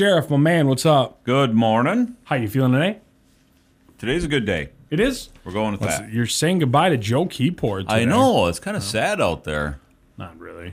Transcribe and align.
Sheriff, 0.00 0.30
my 0.30 0.38
man, 0.38 0.66
what's 0.66 0.86
up? 0.86 1.22
Good 1.24 1.52
morning. 1.54 2.16
How 2.24 2.36
you 2.36 2.48
feeling 2.48 2.72
today? 2.72 3.00
Today's 3.98 4.24
a 4.24 4.28
good 4.28 4.46
day. 4.46 4.70
It 4.88 4.98
is. 4.98 5.28
We're 5.44 5.52
going 5.52 5.72
with 5.72 5.82
that. 5.82 6.10
You're 6.10 6.24
saying 6.24 6.60
goodbye 6.60 6.88
to 6.88 6.96
Joe 6.96 7.26
Keyport. 7.26 7.80
Today. 7.82 7.96
I 7.96 8.04
know. 8.06 8.46
It's 8.46 8.58
kind 8.58 8.78
of 8.78 8.82
sad 8.82 9.20
out 9.20 9.44
there. 9.44 9.78
Not 10.16 10.38
really. 10.40 10.72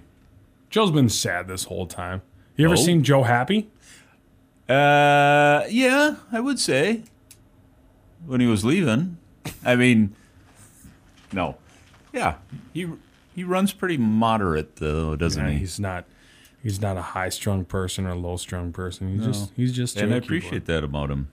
Joe's 0.70 0.92
been 0.92 1.10
sad 1.10 1.50
this 1.50 1.66
whole 1.66 1.88
time. 1.88 2.22
You 2.56 2.68
ever 2.68 2.76
No. 2.76 2.82
seen 2.82 3.04
Joe 3.04 3.24
happy? 3.24 3.68
Uh, 4.70 5.66
yeah, 5.70 6.16
I 6.32 6.40
would 6.40 6.58
say. 6.58 7.04
When 8.26 8.40
he 8.40 8.48
was 8.48 8.64
leaving. 8.64 9.18
I 9.66 9.76
mean, 9.76 10.16
no. 11.34 11.58
Yeah, 12.14 12.36
he 12.74 12.88
he 13.36 13.44
runs 13.44 13.74
pretty 13.74 13.98
moderate 13.98 14.78
though, 14.78 15.18
doesn't 15.18 15.44
Nah, 15.44 15.50
he? 15.50 15.58
he's 15.58 15.82
not. 15.82 16.06
He's 16.68 16.82
not 16.82 16.98
a 16.98 17.02
high-strung 17.02 17.64
person 17.64 18.06
or 18.06 18.10
a 18.10 18.16
low-strung 18.16 18.74
person. 18.74 19.08
He's 19.16 19.26
just. 19.26 19.52
He's 19.56 19.72
just. 19.74 19.96
and 19.96 20.14
I 20.14 20.18
Keyport. 20.18 20.24
appreciate 20.26 20.66
that 20.66 20.84
about 20.84 21.10
him. 21.10 21.30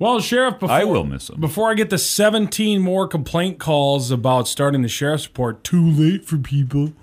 Well, 0.00 0.18
Sheriff, 0.18 0.58
before, 0.58 0.74
I 0.74 0.82
will 0.82 1.04
miss 1.04 1.30
him. 1.30 1.38
Before 1.40 1.70
I 1.70 1.74
get 1.74 1.88
the 1.88 1.98
17 1.98 2.80
more 2.80 3.06
complaint 3.06 3.60
calls 3.60 4.10
about 4.10 4.48
starting 4.48 4.82
the 4.82 4.88
sheriff's 4.88 5.28
report, 5.28 5.62
too 5.62 5.88
late 5.88 6.24
for 6.24 6.36
people. 6.36 6.94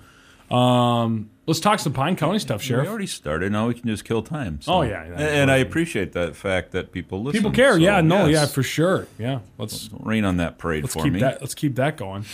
Um, 0.52 1.30
let's 1.46 1.62
talk 1.62 1.80
some 1.80 1.94
Pine 1.94 2.18
County 2.18 2.40
stuff, 2.40 2.62
sheriff. 2.62 2.84
We 2.84 2.90
already 2.90 3.08
started. 3.08 3.54
Now 3.54 3.70
we 3.70 3.76
can 3.76 3.88
just 3.88 4.04
kill 4.04 4.23
time. 4.23 4.59
so- 4.59 4.73
Oh, 4.73 4.82
yeah, 4.82 5.06
yeah, 5.06 5.12
and, 5.14 5.22
and 5.22 5.52
I 5.52 5.56
appreciate 5.59 6.12
that 6.12 6.36
fact 6.36 6.72
that 6.72 6.92
people 6.92 7.23
listen. 7.23 7.40
People 7.40 7.52
care, 7.52 7.76
so, 7.76 7.78
yeah, 7.78 8.02
no, 8.02 8.26
yes. 8.26 8.42
yeah, 8.42 8.46
for 8.48 8.62
sure, 8.64 9.08
yeah. 9.18 9.40
Let's 9.58 9.88
Don't 9.88 10.06
rain 10.06 10.26
on 10.26 10.36
that 10.36 10.58
parade 10.58 10.84
let's 10.84 10.96
for 10.96 11.04
keep 11.04 11.14
me. 11.14 11.22
that 11.22 11.40
let's 11.40 11.56
keep 11.56 11.76
that 11.76 11.96
going. 11.96 12.26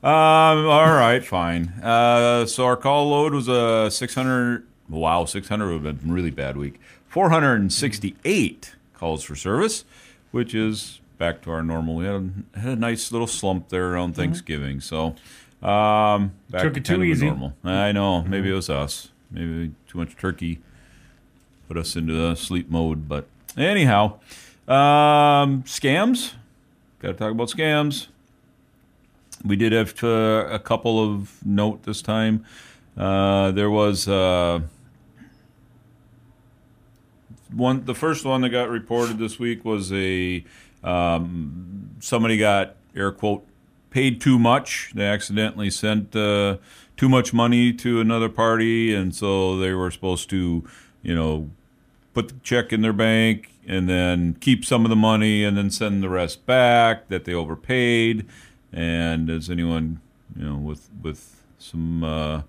Um, 0.00 0.12
all 0.68 0.92
right, 0.94 1.24
fine. 1.24 1.70
Uh, 1.82 2.46
so 2.46 2.64
our 2.66 2.76
call 2.76 3.08
load 3.10 3.34
was 3.34 3.48
a 3.48 3.90
600. 3.90 4.67
Wow, 4.88 5.24
600 5.24 5.66
would 5.66 5.84
have 5.84 6.00
been 6.00 6.10
a 6.10 6.14
really 6.14 6.30
bad 6.30 6.56
week. 6.56 6.80
468 7.08 8.74
calls 8.94 9.22
for 9.22 9.36
service, 9.36 9.84
which 10.30 10.54
is 10.54 11.00
back 11.18 11.42
to 11.42 11.50
our 11.50 11.62
normal. 11.62 11.96
We 11.96 12.04
had 12.06 12.14
a, 12.54 12.58
had 12.58 12.72
a 12.72 12.80
nice 12.80 13.12
little 13.12 13.26
slump 13.26 13.68
there 13.68 13.92
around 13.92 14.14
Thanksgiving. 14.16 14.80
So, 14.80 15.14
um, 15.62 16.32
back 16.50 16.62
Took 16.62 16.74
to 16.74 16.80
it 16.80 16.84
too 16.84 16.94
of 16.94 17.02
easy. 17.04 17.26
normal. 17.26 17.54
I 17.64 17.92
know. 17.92 18.22
Maybe 18.22 18.50
it 18.50 18.54
was 18.54 18.70
us. 18.70 19.08
Maybe 19.30 19.72
too 19.88 19.98
much 19.98 20.16
turkey 20.16 20.60
put 21.66 21.76
us 21.76 21.96
into 21.96 22.14
the 22.14 22.34
sleep 22.34 22.70
mode. 22.70 23.08
But 23.08 23.26
anyhow, 23.56 24.18
um, 24.66 25.62
scams. 25.64 26.34
Got 27.00 27.08
to 27.08 27.14
talk 27.14 27.32
about 27.32 27.48
scams. 27.48 28.08
We 29.44 29.54
did 29.56 29.72
have 29.72 30.02
uh, 30.02 30.48
a 30.50 30.58
couple 30.58 31.02
of 31.02 31.44
note 31.44 31.84
this 31.84 32.02
time. 32.02 32.44
Uh, 32.96 33.52
there 33.52 33.70
was 33.70 34.08
uh, 34.08 34.60
one. 37.52 37.84
The 37.84 37.94
first 37.94 38.24
one 38.24 38.42
that 38.42 38.50
got 38.50 38.68
reported 38.68 39.18
this 39.18 39.38
week 39.38 39.64
was 39.64 39.92
a 39.92 40.44
um, 40.82 41.90
somebody 42.00 42.38
got 42.38 42.76
air 42.94 43.12
quote 43.12 43.46
paid 43.90 44.20
too 44.20 44.38
much. 44.38 44.92
They 44.94 45.06
accidentally 45.06 45.70
sent 45.70 46.14
uh, 46.14 46.58
too 46.96 47.08
much 47.08 47.32
money 47.32 47.72
to 47.74 48.00
another 48.00 48.28
party, 48.28 48.94
and 48.94 49.14
so 49.14 49.58
they 49.58 49.72
were 49.72 49.90
supposed 49.90 50.28
to, 50.30 50.64
you 51.02 51.14
know, 51.14 51.50
put 52.14 52.28
the 52.28 52.34
check 52.42 52.72
in 52.72 52.82
their 52.82 52.92
bank 52.92 53.52
and 53.66 53.88
then 53.88 54.34
keep 54.40 54.64
some 54.64 54.84
of 54.84 54.90
the 54.90 54.96
money 54.96 55.44
and 55.44 55.56
then 55.56 55.70
send 55.70 56.02
the 56.02 56.08
rest 56.08 56.46
back 56.46 57.08
that 57.08 57.24
they 57.24 57.34
overpaid. 57.34 58.26
And 58.72 59.30
as 59.30 59.48
anyone, 59.50 60.00
you 60.36 60.44
know, 60.44 60.56
with 60.56 60.88
with 61.02 61.44
some 61.58 62.04
uh, 62.04 62.42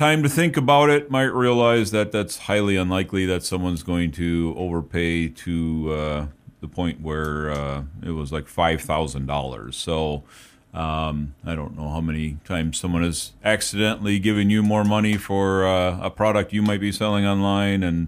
time 0.00 0.22
to 0.22 0.28
think 0.30 0.56
about 0.56 0.88
it, 0.88 1.10
might 1.10 1.32
realize 1.34 1.90
that 1.90 2.10
that's 2.10 2.38
highly 2.38 2.74
unlikely 2.76 3.26
that 3.26 3.44
someone's 3.44 3.82
going 3.82 4.10
to 4.12 4.54
overpay 4.56 5.28
to 5.28 5.92
uh, 5.92 6.26
the 6.62 6.68
point 6.68 7.02
where 7.02 7.50
uh, 7.50 7.82
it 8.02 8.12
was 8.12 8.32
like 8.32 8.48
five 8.48 8.80
thousand 8.80 9.26
dollars. 9.26 9.76
So. 9.76 10.24
Um, 10.72 11.34
I 11.44 11.56
don't 11.56 11.76
know 11.76 11.88
how 11.88 12.00
many 12.00 12.36
times 12.44 12.78
someone 12.78 13.02
has 13.02 13.32
accidentally 13.42 14.20
given 14.20 14.50
you 14.50 14.62
more 14.62 14.84
money 14.84 15.16
for 15.16 15.66
uh, 15.66 15.98
a 16.00 16.10
product 16.10 16.52
you 16.52 16.62
might 16.62 16.78
be 16.80 16.92
selling 16.92 17.26
online 17.26 17.82
and 17.82 18.06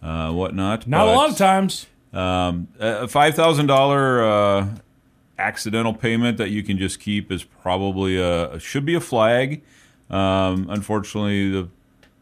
uh, 0.00 0.30
whatnot. 0.30 0.86
Not 0.86 1.08
a 1.08 1.10
lot 1.10 1.30
of 1.30 1.36
times. 1.36 1.88
um, 2.12 2.68
a 2.78 3.08
five 3.08 3.34
thousand 3.34 3.66
dollar 3.66 4.22
uh, 4.22 4.68
accidental 5.36 5.94
payment 5.94 6.38
that 6.38 6.50
you 6.50 6.62
can 6.62 6.78
just 6.78 7.00
keep 7.00 7.32
is 7.32 7.42
probably 7.42 8.16
a 8.18 8.56
should 8.60 8.84
be 8.84 8.94
a 8.94 9.00
flag. 9.00 9.62
Um, 10.10 10.68
unfortunately, 10.70 11.50
the 11.50 11.68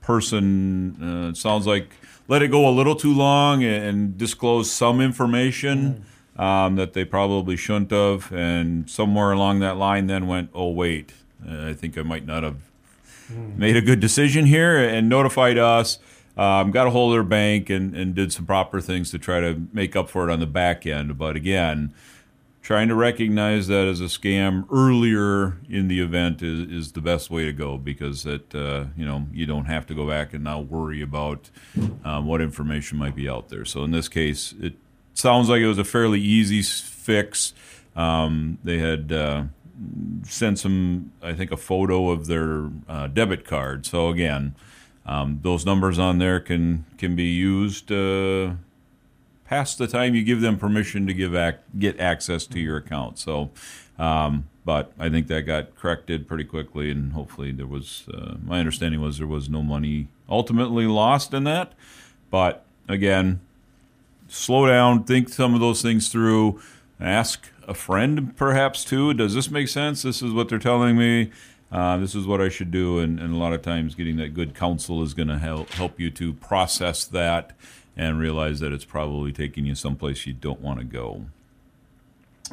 person 0.01 1.03
uh, 1.03 1.35
sounds 1.35 1.67
like 1.67 1.91
let 2.29 2.43
it 2.43 2.49
go 2.49 2.69
a 2.69 2.73
little 2.73 2.97
too 2.97 3.15
long 3.15 3.63
and, 3.63 3.85
and 3.85 4.19
disclose 4.19 4.71
some 4.71 5.01
information 5.01 6.05
um, 6.37 6.77
that 6.77 6.95
they 6.95 7.05
probably 7.05 7.57
shouldn't 7.57 7.91
have, 7.91 8.33
and 8.33 8.89
somewhere 8.91 9.33
along 9.33 9.61
that 9.61 9.77
line 9.77 10.07
then 10.07 10.27
went, 10.27 10.51
oh 10.55 10.71
wait, 10.71 11.13
uh, 11.47 11.69
I 11.69 11.75
think 11.75 11.97
I 11.97 12.03
might 12.03 12.27
not 12.27 12.43
have 12.43 12.57
made 13.57 13.77
a 13.77 13.81
good 13.81 14.01
decision 14.01 14.47
here 14.47 14.77
and 14.77 15.09
notified 15.09 15.59
us. 15.59 15.99
Um, 16.37 16.73
got 16.73 16.89
a 16.89 16.91
hold 16.91 17.13
of 17.13 17.17
their 17.17 17.23
bank 17.23 17.71
and, 17.71 17.95
and 17.95 18.15
did 18.15 18.33
some 18.33 18.45
proper 18.45 18.81
things 18.81 19.13
to 19.13 19.19
try 19.19 19.39
to 19.39 19.69
make 19.73 19.95
up 19.95 20.11
for 20.11 20.29
it 20.29 20.33
on 20.33 20.41
the 20.41 20.47
back 20.47 20.85
end. 20.85 21.17
But 21.17 21.37
again, 21.37 21.95
trying 22.65 22.89
to 22.89 22.95
recognize 22.95 23.67
that 23.67 23.87
as 23.87 24.01
a 24.01 24.05
scam 24.05 24.67
earlier 24.73 25.59
in 25.69 25.87
the 25.87 26.01
event 26.01 26.43
is, 26.43 26.61
is 26.71 26.93
the 26.93 27.01
best 27.01 27.31
way 27.31 27.45
to 27.45 27.53
go 27.53 27.77
because 27.77 28.25
it 28.25 28.55
uh, 28.55 28.87
you 28.97 29.05
know 29.05 29.27
you 29.33 29.47
don't 29.47 29.67
have 29.67 29.87
to 29.87 29.95
go 29.95 30.09
back 30.09 30.33
and 30.33 30.43
now 30.43 30.59
worry 30.59 31.03
about 31.03 31.51
um, 32.05 32.27
what 32.27 32.41
information 32.41 32.99
might 32.99 33.15
be 33.15 33.29
out 33.29 33.51
there. 33.51 33.67
So 33.67 33.85
in 33.85 33.91
this 33.91 34.09
case, 34.09 34.55
it 34.61 34.75
sounds 35.13 35.49
like 35.49 35.61
it 35.61 35.69
was 35.69 35.79
a 35.79 35.85
fairly 35.85 36.21
easy 36.21 36.63
fix. 36.63 37.53
Um, 37.95 38.59
they 38.65 38.79
had 38.79 39.13
uh, 39.13 39.45
sent 40.23 40.59
some, 40.59 41.13
I 41.23 41.35
think, 41.35 41.53
a 41.53 41.59
photo 41.59 42.11
of 42.11 42.27
their 42.27 42.71
uh, 42.89 43.09
debit 43.09 43.45
card. 43.45 43.85
So 43.85 44.09
again, 44.09 44.55
um, 45.05 45.41
those 45.43 45.67
numbers 45.67 45.99
on 45.99 46.17
there 46.17 46.41
can 46.41 46.87
can 46.97 47.15
be 47.15 47.25
used 47.25 47.93
uh, 47.93 48.55
past 49.45 49.79
the 49.79 49.87
time 49.87 50.15
you 50.15 50.25
give 50.25 50.41
them 50.41 50.59
permission 50.59 51.07
to 51.07 51.15
give 51.15 51.35
ac- 51.35 51.59
get 51.79 51.99
access 52.01 52.47
to 52.47 52.61
your 52.61 52.77
account. 52.77 53.19
So, 53.19 53.51
um, 53.99 54.49
but 54.65 54.93
I 54.99 55.11
think 55.11 55.27
that 55.29 55.43
got 55.43 55.77
corrected 55.77 56.27
pretty 56.27 56.45
quickly, 56.45 56.91
and 56.91 57.13
hopefully 57.13 57.53
there 57.53 57.67
was. 57.67 58.05
Uh, 58.13 58.37
my 58.43 58.59
understanding 58.59 59.01
was 59.01 59.19
there 59.19 59.27
was 59.27 59.49
no 59.49 59.63
money 59.63 60.09
ultimately 60.29 60.87
lost 60.87 61.35
in 61.35 61.45
that. 61.45 61.73
But 62.31 62.65
again, 62.89 63.41
slow 64.29 64.67
down, 64.67 65.05
think 65.05 65.29
some 65.29 65.55
of 65.55 65.61
those 65.61 65.83
things 65.83 66.09
through, 66.09 66.61
ask 66.99 67.51
a 67.69 67.75
friend 67.75 68.37
perhaps 68.37 68.85
too. 68.85 69.15
Does 69.15 69.35
this 69.35 69.51
make 69.51 69.69
sense? 69.69 70.03
This 70.03 70.23
is 70.23 70.33
what 70.33 70.49
they're 70.49 70.59
telling 70.59 70.97
me. 70.97 71.31
Uh, 71.71 71.97
this 71.97 72.15
is 72.15 72.27
what 72.27 72.41
I 72.41 72.49
should 72.49 72.71
do, 72.71 73.01
and, 73.01 73.19
and 73.19 73.35
a 73.35 73.37
lot 73.37 73.53
of 73.53 73.61
times 73.63 73.95
getting 73.95 74.17
that 74.17 74.33
good 74.33 74.55
counsel 74.55 75.03
is 75.03 75.13
going 75.13 75.29
to 75.29 75.39
help 75.39 75.71
help 75.71 75.99
you 75.99 76.09
to 76.11 76.33
process 76.35 77.05
that 77.05 77.53
and 77.97 78.19
realize 78.19 78.61
that 78.61 78.73
it's 78.73 78.85
probably 78.85 79.33
taking 79.33 79.67
you 79.67 79.75
someplace 79.75 80.27
you 80.27 80.33
don't 80.33 80.61
want 80.61 80.79
to 80.79 80.85
go. 80.85 81.27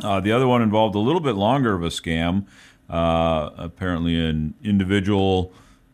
Uh, 0.03 0.19
the 0.19 0.31
other 0.31 0.47
one 0.47 0.61
involved 0.61 0.95
a 0.95 0.99
little 0.99 1.19
bit 1.19 1.35
longer 1.35 1.73
of 1.73 1.83
a 1.83 1.89
scam. 1.89 2.45
Uh, 2.89 3.49
apparently, 3.57 4.23
an 4.23 4.53
individual 4.63 5.51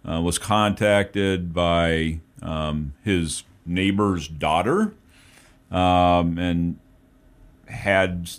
uh, 0.07 0.21
was 0.21 0.37
contacted 0.37 1.53
by 1.53 2.19
um, 2.41 2.93
his 3.03 3.43
neighbor's 3.65 4.27
daughter 4.27 4.93
um, 5.71 6.37
and 6.37 6.79
had 7.67 8.29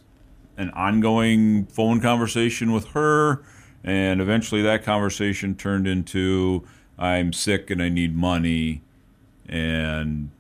an 0.57 0.71
ongoing 0.71 1.67
phone 1.67 2.01
conversation 2.01 2.73
with 2.73 2.89
her. 2.89 3.43
And 3.85 4.21
eventually, 4.21 4.63
that 4.63 4.85
conversation 4.85 5.55
turned 5.55 5.87
into 5.87 6.67
I'm 6.99 7.33
sick 7.33 7.71
and 7.71 7.83
I 7.83 7.89
need 7.89 8.17
money. 8.17 8.83
And 9.49 10.31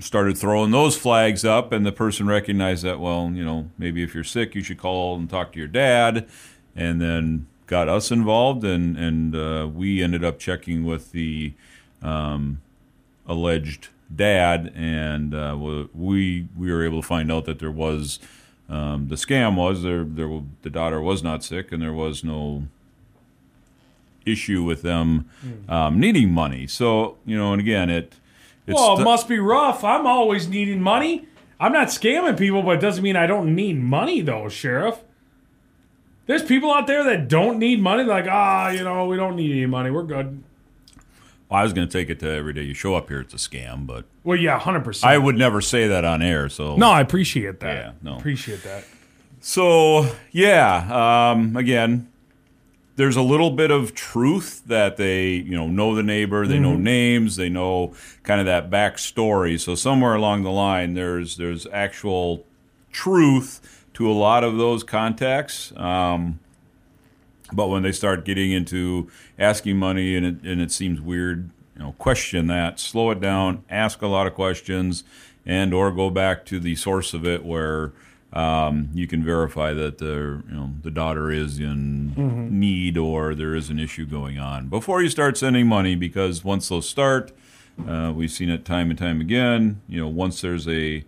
started 0.00 0.38
throwing 0.38 0.70
those 0.70 0.96
flags 0.96 1.44
up, 1.44 1.72
and 1.72 1.84
the 1.84 1.92
person 1.92 2.26
recognized 2.26 2.84
that, 2.84 3.00
well, 3.00 3.30
you 3.32 3.44
know, 3.44 3.70
maybe 3.78 4.02
if 4.02 4.14
you're 4.14 4.24
sick, 4.24 4.54
you 4.54 4.62
should 4.62 4.78
call 4.78 5.16
and 5.16 5.28
talk 5.28 5.52
to 5.52 5.58
your 5.58 5.68
dad, 5.68 6.28
and 6.76 7.00
then 7.00 7.46
got 7.66 7.88
us 7.88 8.10
involved, 8.10 8.64
and 8.64 8.96
and 8.96 9.34
uh, 9.34 9.68
we 9.72 10.02
ended 10.02 10.24
up 10.24 10.38
checking 10.38 10.84
with 10.84 11.12
the 11.12 11.52
um, 12.02 12.60
alleged 13.26 13.88
dad, 14.14 14.72
and 14.74 15.34
uh, 15.34 15.56
we 15.94 16.48
we 16.56 16.72
were 16.72 16.84
able 16.84 17.02
to 17.02 17.06
find 17.06 17.30
out 17.30 17.44
that 17.44 17.58
there 17.58 17.70
was 17.70 18.18
um, 18.68 19.08
the 19.08 19.16
scam 19.16 19.56
was 19.56 19.82
there 19.82 20.04
there 20.04 20.42
the 20.62 20.70
daughter 20.70 21.00
was 21.00 21.22
not 21.22 21.44
sick, 21.44 21.72
and 21.72 21.82
there 21.82 21.92
was 21.92 22.24
no 22.24 22.64
issue 24.24 24.62
with 24.62 24.82
them 24.82 25.28
um, 25.68 25.98
needing 25.98 26.30
money. 26.30 26.66
So 26.66 27.16
you 27.24 27.36
know, 27.36 27.52
and 27.52 27.60
again, 27.60 27.90
it. 27.90 28.14
Well, 28.74 28.94
it 28.94 28.96
stu- 28.96 29.04
must 29.04 29.28
be 29.28 29.38
rough. 29.38 29.84
I'm 29.84 30.06
always 30.06 30.48
needing 30.48 30.80
money. 30.80 31.26
I'm 31.60 31.72
not 31.72 31.88
scamming 31.88 32.38
people, 32.38 32.62
but 32.62 32.76
it 32.76 32.80
doesn't 32.80 33.02
mean 33.02 33.16
I 33.16 33.26
don't 33.26 33.54
need 33.54 33.78
money, 33.82 34.20
though, 34.20 34.48
Sheriff. 34.48 35.00
There's 36.26 36.42
people 36.42 36.72
out 36.72 36.86
there 36.86 37.02
that 37.04 37.28
don't 37.28 37.58
need 37.58 37.80
money. 37.80 38.04
Like, 38.04 38.26
ah, 38.28 38.68
you 38.70 38.84
know, 38.84 39.06
we 39.06 39.16
don't 39.16 39.34
need 39.36 39.50
any 39.50 39.66
money. 39.66 39.90
We're 39.90 40.02
good. 40.02 40.42
Well, 41.48 41.60
I 41.60 41.62
was 41.62 41.72
going 41.72 41.88
to 41.88 41.92
take 41.92 42.10
it 42.10 42.20
to 42.20 42.30
every 42.30 42.52
day 42.52 42.62
you 42.62 42.74
show 42.74 42.94
up 42.94 43.08
here. 43.08 43.20
It's 43.20 43.32
a 43.32 43.38
scam, 43.38 43.86
but 43.86 44.04
Well, 44.22 44.36
yeah, 44.36 44.58
hundred 44.58 44.84
percent. 44.84 45.10
I 45.10 45.16
would 45.16 45.36
never 45.36 45.62
say 45.62 45.88
that 45.88 46.04
on 46.04 46.20
air. 46.20 46.50
So 46.50 46.76
No, 46.76 46.90
I 46.90 47.00
appreciate 47.00 47.60
that. 47.60 47.74
Yeah, 47.74 47.92
no. 48.02 48.18
appreciate 48.18 48.62
that. 48.64 48.84
So 49.40 50.14
yeah, 50.30 51.30
um, 51.32 51.56
again, 51.56 52.08
there's 52.98 53.16
a 53.16 53.22
little 53.22 53.52
bit 53.52 53.70
of 53.70 53.94
truth 53.94 54.62
that 54.66 54.96
they 54.96 55.30
you 55.30 55.56
know 55.56 55.68
know 55.68 55.94
the 55.94 56.02
neighbor, 56.02 56.48
they 56.48 56.58
know 56.58 56.74
names, 56.74 57.36
they 57.36 57.48
know 57.48 57.94
kind 58.24 58.40
of 58.40 58.46
that 58.46 58.70
backstory. 58.70 59.58
So 59.58 59.76
somewhere 59.76 60.14
along 60.14 60.42
the 60.42 60.50
line, 60.50 60.94
there's 60.94 61.36
there's 61.36 61.64
actual 61.72 62.44
truth 62.90 63.84
to 63.94 64.10
a 64.10 64.12
lot 64.12 64.42
of 64.42 64.56
those 64.56 64.82
contacts. 64.82 65.72
Um, 65.76 66.40
but 67.52 67.68
when 67.68 67.84
they 67.84 67.92
start 67.92 68.24
getting 68.24 68.50
into 68.50 69.08
asking 69.38 69.76
money 69.76 70.16
and 70.16 70.26
it, 70.26 70.42
and 70.42 70.60
it 70.60 70.72
seems 70.72 71.00
weird, 71.00 71.50
you 71.76 71.82
know, 71.82 71.92
question 71.98 72.48
that, 72.48 72.80
slow 72.80 73.12
it 73.12 73.20
down, 73.20 73.64
ask 73.70 74.02
a 74.02 74.08
lot 74.08 74.26
of 74.26 74.34
questions, 74.34 75.04
and 75.46 75.72
or 75.72 75.92
go 75.92 76.10
back 76.10 76.44
to 76.46 76.58
the 76.58 76.74
source 76.74 77.14
of 77.14 77.24
it 77.24 77.44
where 77.44 77.92
um, 78.32 78.90
you 78.92 79.06
can 79.06 79.24
verify 79.24 79.72
that 79.72 79.98
the 79.98 80.42
you 80.48 80.54
know 80.54 80.70
the 80.82 80.90
daughter 80.90 81.30
is 81.30 81.58
in 81.58 82.12
need 82.60 82.98
or 82.98 83.34
there 83.34 83.54
is 83.54 83.70
an 83.70 83.78
issue 83.78 84.06
going 84.06 84.38
on 84.38 84.68
before 84.68 85.02
you 85.02 85.08
start 85.08 85.38
sending 85.38 85.66
money 85.66 85.94
because 85.94 86.44
once 86.44 86.68
those 86.68 86.88
start, 86.88 87.32
uh, 87.88 88.12
we've 88.14 88.30
seen 88.30 88.50
it 88.50 88.64
time 88.64 88.90
and 88.90 88.98
time 88.98 89.20
again. 89.20 89.80
You 89.88 90.00
know, 90.00 90.08
once 90.08 90.40
there's 90.42 90.68
a 90.68 91.04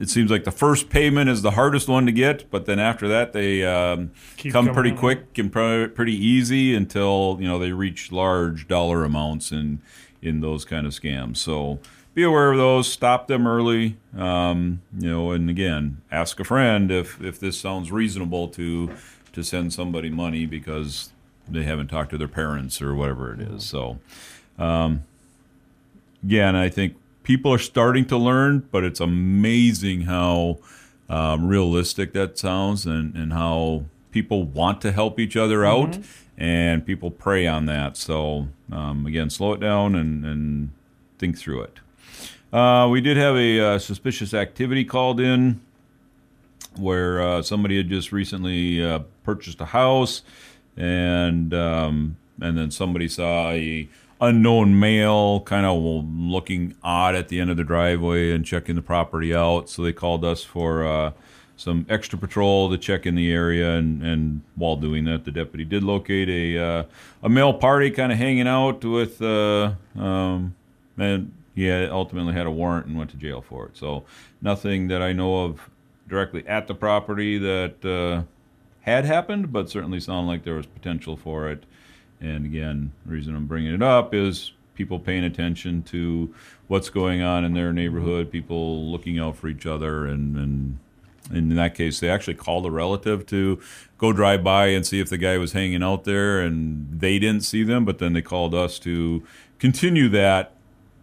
it 0.00 0.08
seems 0.08 0.30
like 0.30 0.44
the 0.44 0.50
first 0.50 0.90
payment 0.90 1.30
is 1.30 1.42
the 1.42 1.52
hardest 1.52 1.88
one 1.88 2.06
to 2.06 2.12
get, 2.12 2.50
but 2.50 2.66
then 2.66 2.78
after 2.78 3.06
that 3.08 3.32
they 3.32 3.64
um, 3.64 4.10
come 4.50 4.72
pretty 4.74 4.90
in. 4.90 4.96
quick 4.96 5.38
and 5.38 5.52
pro- 5.52 5.88
pretty 5.88 6.14
easy 6.14 6.74
until 6.74 7.38
you 7.40 7.46
know 7.46 7.58
they 7.58 7.72
reach 7.72 8.10
large 8.10 8.66
dollar 8.66 9.04
amounts 9.04 9.52
in 9.52 9.80
in 10.20 10.40
those 10.40 10.64
kind 10.64 10.86
of 10.86 10.92
scams. 10.92 11.36
So 11.36 11.78
be 12.14 12.22
aware 12.22 12.52
of 12.52 12.58
those. 12.58 12.90
Stop 12.90 13.26
them 13.28 13.46
early. 13.46 13.96
Um, 14.16 14.82
you 14.98 15.10
know, 15.10 15.32
and 15.32 15.50
again, 15.50 16.02
ask 16.10 16.40
a 16.40 16.44
friend 16.44 16.90
if 16.90 17.20
if 17.20 17.40
this 17.40 17.58
sounds 17.58 17.92
reasonable 17.92 18.48
to 18.48 18.92
to 19.32 19.42
send 19.42 19.72
somebody 19.72 20.10
money 20.10 20.46
because 20.46 21.10
they 21.48 21.64
haven't 21.64 21.88
talked 21.88 22.10
to 22.10 22.18
their 22.18 22.28
parents 22.28 22.80
or 22.80 22.94
whatever 22.94 23.32
it 23.34 23.40
is. 23.40 23.64
So 23.64 23.98
again, 26.24 26.56
I 26.56 26.68
think 26.68 26.96
people 27.22 27.52
are 27.52 27.58
starting 27.58 28.06
to 28.06 28.16
learn, 28.16 28.66
but 28.70 28.84
it's 28.84 29.00
amazing 29.00 30.02
how 30.02 30.58
um, 31.08 31.46
realistic 31.46 32.12
that 32.14 32.38
sounds 32.38 32.86
and, 32.86 33.14
and 33.14 33.32
how 33.32 33.84
people 34.10 34.44
want 34.44 34.80
to 34.82 34.92
help 34.92 35.18
each 35.18 35.36
other 35.36 35.64
out 35.64 35.98
and 36.38 36.86
people 36.86 37.10
prey 37.10 37.46
on 37.46 37.66
that. 37.66 37.96
So, 37.96 38.48
um, 38.72 39.06
again, 39.06 39.30
slow 39.30 39.52
it 39.52 39.60
down 39.60 39.94
and, 39.94 40.24
and 40.24 40.70
think 41.18 41.38
through 41.38 41.62
it. 41.62 41.80
Uh, 42.54 42.86
we 42.88 43.00
did 43.00 43.16
have 43.16 43.34
a 43.34 43.58
uh, 43.58 43.78
suspicious 43.80 44.32
activity 44.32 44.84
called 44.84 45.18
in 45.18 45.60
where 46.76 47.20
uh, 47.20 47.42
somebody 47.42 47.76
had 47.76 47.88
just 47.88 48.12
recently 48.12 48.80
uh, 48.80 49.00
purchased 49.24 49.60
a 49.60 49.64
house, 49.64 50.22
and 50.76 51.52
um, 51.52 52.16
and 52.40 52.56
then 52.56 52.70
somebody 52.70 53.08
saw 53.08 53.50
a 53.50 53.88
unknown 54.20 54.78
male 54.78 55.40
kind 55.40 55.66
of 55.66 55.82
looking 55.82 56.76
odd 56.84 57.16
at 57.16 57.26
the 57.26 57.40
end 57.40 57.50
of 57.50 57.56
the 57.56 57.64
driveway 57.64 58.30
and 58.30 58.46
checking 58.46 58.76
the 58.76 58.82
property 58.82 59.34
out. 59.34 59.68
So 59.68 59.82
they 59.82 59.92
called 59.92 60.24
us 60.24 60.44
for 60.44 60.86
uh, 60.86 61.10
some 61.56 61.84
extra 61.88 62.20
patrol 62.20 62.70
to 62.70 62.78
check 62.78 63.04
in 63.04 63.16
the 63.16 63.32
area, 63.32 63.72
and, 63.72 64.00
and 64.00 64.42
while 64.54 64.76
doing 64.76 65.06
that, 65.06 65.24
the 65.24 65.32
deputy 65.32 65.64
did 65.64 65.82
locate 65.82 66.28
a 66.28 66.56
uh, 66.56 66.84
a 67.20 67.28
male 67.28 67.52
party 67.52 67.90
kind 67.90 68.12
of 68.12 68.18
hanging 68.18 68.46
out 68.46 68.84
with. 68.84 69.20
Um, 69.20 70.54
and 70.96 71.32
he 71.54 71.70
ultimately 71.70 72.32
had 72.34 72.46
a 72.46 72.50
warrant 72.50 72.86
and 72.86 72.98
went 72.98 73.10
to 73.10 73.16
jail 73.16 73.40
for 73.40 73.66
it. 73.66 73.76
So 73.76 74.04
nothing 74.42 74.88
that 74.88 75.02
I 75.02 75.12
know 75.12 75.44
of 75.44 75.70
directly 76.08 76.46
at 76.46 76.66
the 76.66 76.74
property 76.74 77.38
that 77.38 77.84
uh, 77.84 78.24
had 78.80 79.04
happened, 79.04 79.52
but 79.52 79.70
certainly 79.70 80.00
sounded 80.00 80.28
like 80.28 80.44
there 80.44 80.54
was 80.54 80.66
potential 80.66 81.16
for 81.16 81.48
it. 81.48 81.64
And 82.20 82.44
again, 82.44 82.92
the 83.06 83.12
reason 83.12 83.36
I'm 83.36 83.46
bringing 83.46 83.74
it 83.74 83.82
up 83.82 84.14
is 84.14 84.52
people 84.74 84.98
paying 84.98 85.24
attention 85.24 85.82
to 85.84 86.34
what's 86.66 86.90
going 86.90 87.22
on 87.22 87.44
in 87.44 87.54
their 87.54 87.72
neighborhood, 87.72 88.30
people 88.30 88.90
looking 88.90 89.18
out 89.18 89.36
for 89.36 89.48
each 89.48 89.66
other, 89.66 90.06
and, 90.06 90.36
and 90.36 90.78
in 91.30 91.48
that 91.56 91.74
case, 91.74 92.00
they 92.00 92.10
actually 92.10 92.34
called 92.34 92.66
a 92.66 92.70
relative 92.70 93.24
to 93.26 93.60
go 93.96 94.12
drive 94.12 94.42
by 94.42 94.66
and 94.66 94.86
see 94.86 95.00
if 95.00 95.08
the 95.08 95.16
guy 95.16 95.38
was 95.38 95.52
hanging 95.52 95.82
out 95.82 96.04
there, 96.04 96.40
and 96.40 97.00
they 97.00 97.18
didn't 97.18 97.44
see 97.44 97.62
them, 97.62 97.84
but 97.84 97.98
then 97.98 98.12
they 98.12 98.22
called 98.22 98.54
us 98.54 98.78
to 98.80 99.22
continue 99.58 100.08
that 100.08 100.53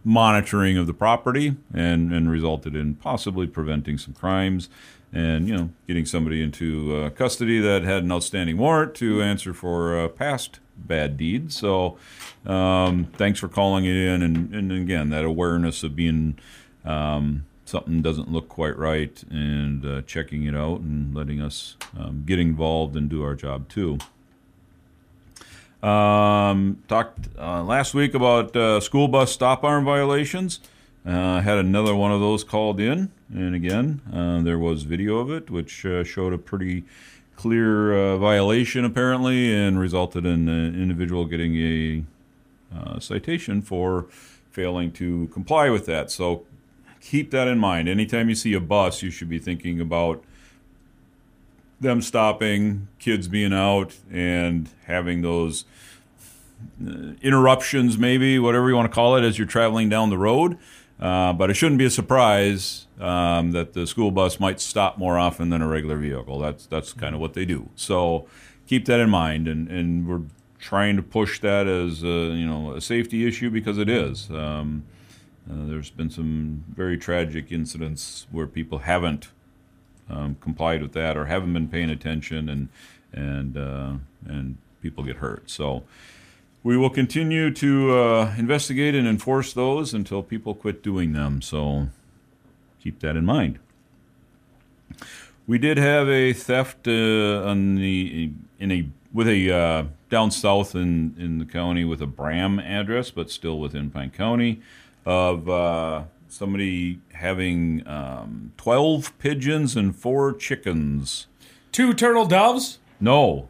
monitoring 0.04 0.76
of 0.76 0.86
the 0.86 0.94
property 0.94 1.56
and, 1.72 2.12
and 2.12 2.30
resulted 2.30 2.74
in 2.74 2.94
possibly 2.94 3.46
preventing 3.46 3.98
some 3.98 4.14
crimes 4.14 4.68
and 5.12 5.46
you 5.46 5.56
know 5.56 5.70
getting 5.86 6.06
somebody 6.06 6.42
into 6.42 6.96
uh, 6.96 7.10
custody 7.10 7.60
that 7.60 7.82
had 7.82 8.02
an 8.02 8.10
outstanding 8.10 8.56
warrant 8.56 8.94
to 8.94 9.22
answer 9.22 9.52
for 9.52 9.98
uh, 9.98 10.08
past 10.08 10.58
bad 10.76 11.16
deeds. 11.16 11.56
So 11.56 11.98
um, 12.46 13.08
thanks 13.16 13.38
for 13.38 13.48
calling 13.48 13.84
it 13.84 13.94
in 13.94 14.22
and, 14.22 14.54
and 14.54 14.72
again 14.72 15.10
that 15.10 15.24
awareness 15.24 15.82
of 15.82 15.94
being 15.94 16.38
um, 16.84 17.44
something 17.64 18.02
doesn't 18.02 18.32
look 18.32 18.48
quite 18.48 18.76
right 18.76 19.22
and 19.30 19.84
uh, 19.84 20.02
checking 20.02 20.44
it 20.44 20.56
out 20.56 20.80
and 20.80 21.14
letting 21.14 21.40
us 21.40 21.76
um, 21.96 22.24
get 22.26 22.38
involved 22.38 22.96
and 22.96 23.08
do 23.08 23.22
our 23.22 23.34
job 23.34 23.68
too 23.68 23.98
um, 25.82 26.82
talked 26.88 27.28
uh, 27.38 27.62
last 27.62 27.94
week 27.94 28.14
about 28.14 28.54
uh, 28.56 28.80
school 28.80 29.08
bus 29.08 29.32
stop 29.32 29.64
arm 29.64 29.84
violations. 29.84 30.60
Uh, 31.04 31.40
had 31.40 31.58
another 31.58 31.96
one 31.96 32.12
of 32.12 32.20
those 32.20 32.44
called 32.44 32.78
in, 32.78 33.10
and 33.28 33.56
again, 33.56 34.00
uh, 34.12 34.40
there 34.40 34.58
was 34.58 34.84
video 34.84 35.18
of 35.18 35.32
it, 35.32 35.50
which 35.50 35.84
uh, 35.84 36.04
showed 36.04 36.32
a 36.32 36.38
pretty 36.38 36.84
clear 37.34 37.92
uh, 37.92 38.16
violation 38.18 38.84
apparently, 38.84 39.52
and 39.52 39.80
resulted 39.80 40.24
in 40.24 40.48
an 40.48 40.80
individual 40.80 41.24
getting 41.24 41.56
a 41.56 42.04
citation 43.00 43.60
for 43.60 44.06
failing 44.50 44.92
to 44.92 45.26
comply 45.28 45.68
with 45.68 45.86
that. 45.86 46.10
So 46.10 46.44
keep 47.00 47.32
that 47.32 47.48
in 47.48 47.58
mind. 47.58 47.88
Anytime 47.88 48.28
you 48.28 48.34
see 48.36 48.54
a 48.54 48.60
bus, 48.60 49.02
you 49.02 49.10
should 49.10 49.28
be 49.28 49.40
thinking 49.40 49.80
about 49.80 50.22
them 51.82 52.00
stopping, 52.00 52.88
kids 52.98 53.28
being 53.28 53.52
out, 53.52 53.94
and 54.10 54.70
having 54.86 55.22
those 55.22 55.64
uh, 56.84 57.14
interruptions, 57.20 57.98
maybe 57.98 58.38
whatever 58.38 58.68
you 58.68 58.76
want 58.76 58.90
to 58.90 58.94
call 58.94 59.16
it, 59.16 59.24
as 59.24 59.38
you're 59.38 59.46
traveling 59.46 59.88
down 59.88 60.10
the 60.10 60.18
road. 60.18 60.56
Uh, 61.00 61.32
but 61.32 61.50
it 61.50 61.54
shouldn't 61.54 61.78
be 61.78 61.84
a 61.84 61.90
surprise 61.90 62.86
um, 63.00 63.50
that 63.50 63.72
the 63.72 63.86
school 63.86 64.12
bus 64.12 64.38
might 64.38 64.60
stop 64.60 64.98
more 64.98 65.18
often 65.18 65.50
than 65.50 65.60
a 65.60 65.66
regular 65.66 65.96
vehicle. 65.96 66.38
That's 66.38 66.66
that's 66.66 66.92
kind 66.92 67.14
of 67.14 67.20
what 67.20 67.34
they 67.34 67.44
do. 67.44 67.68
So 67.74 68.28
keep 68.66 68.86
that 68.86 69.00
in 69.00 69.10
mind, 69.10 69.48
and, 69.48 69.68
and 69.68 70.06
we're 70.06 70.22
trying 70.60 70.94
to 70.96 71.02
push 71.02 71.40
that 71.40 71.66
as 71.66 72.04
a, 72.04 72.06
you 72.06 72.46
know 72.46 72.74
a 72.74 72.80
safety 72.80 73.26
issue 73.26 73.50
because 73.50 73.78
it 73.78 73.88
is. 73.88 74.30
Um, 74.30 74.84
uh, 75.50 75.66
there's 75.66 75.90
been 75.90 76.08
some 76.08 76.64
very 76.72 76.96
tragic 76.96 77.50
incidents 77.50 78.28
where 78.30 78.46
people 78.46 78.78
haven't 78.78 79.28
um, 80.10 80.36
complied 80.40 80.82
with 80.82 80.92
that 80.92 81.16
or 81.16 81.26
haven't 81.26 81.52
been 81.52 81.68
paying 81.68 81.90
attention 81.90 82.48
and 82.48 82.68
and 83.12 83.56
uh, 83.56 83.92
and 84.26 84.56
people 84.80 85.04
get 85.04 85.16
hurt. 85.16 85.50
So 85.50 85.84
we 86.62 86.76
will 86.76 86.90
continue 86.90 87.52
to 87.54 87.92
uh, 87.96 88.34
investigate 88.38 88.94
and 88.94 89.06
enforce 89.06 89.52
those 89.52 89.94
until 89.94 90.22
people 90.22 90.54
quit 90.54 90.82
doing 90.82 91.12
them. 91.12 91.42
So 91.42 91.88
keep 92.80 93.00
that 93.00 93.16
in 93.16 93.24
mind. 93.24 93.58
We 95.46 95.58
did 95.58 95.76
have 95.76 96.08
a 96.08 96.32
theft 96.32 96.86
uh, 96.86 97.42
on 97.44 97.74
the 97.76 98.30
in 98.58 98.70
a 98.70 98.88
with 99.12 99.28
a 99.28 99.50
uh, 99.50 99.84
down 100.08 100.30
south 100.30 100.74
in 100.74 101.14
in 101.18 101.38
the 101.38 101.44
county 101.44 101.84
with 101.84 102.00
a 102.00 102.06
Braham 102.06 102.58
address, 102.58 103.10
but 103.10 103.30
still 103.30 103.58
within 103.58 103.90
Pine 103.90 104.10
County, 104.10 104.60
of 105.04 105.48
uh, 105.48 106.04
somebody 106.32 106.98
having 107.12 107.86
um, 107.86 108.52
twelve 108.56 109.16
pigeons 109.18 109.76
and 109.76 109.94
four 109.94 110.32
chickens. 110.32 111.26
Two 111.70 111.92
turtle 111.94 112.26
doves. 112.26 112.78
No, 113.00 113.48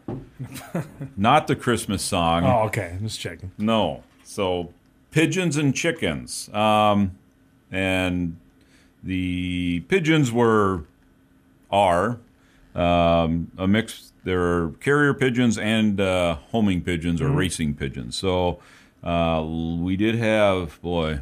not 1.16 1.46
the 1.46 1.56
Christmas 1.56 2.02
song. 2.02 2.44
Oh, 2.44 2.66
okay. 2.66 2.98
Just 3.02 3.20
checking. 3.20 3.52
No. 3.58 4.02
So 4.24 4.72
pigeons 5.10 5.56
and 5.56 5.74
chickens. 5.74 6.48
Um, 6.54 7.18
and 7.70 8.36
the 9.02 9.80
pigeons 9.88 10.32
were 10.32 10.84
are 11.70 12.18
um, 12.74 13.50
a 13.58 13.66
mix. 13.68 14.12
There 14.24 14.40
are 14.42 14.70
carrier 14.80 15.14
pigeons 15.14 15.58
and 15.58 16.00
uh, 16.00 16.36
homing 16.50 16.82
pigeons 16.82 17.20
or 17.20 17.28
racing 17.30 17.74
pigeons. 17.74 18.16
So 18.16 18.60
uh, 19.02 19.44
we 19.44 19.96
did 19.96 20.14
have 20.14 20.80
boy, 20.80 21.20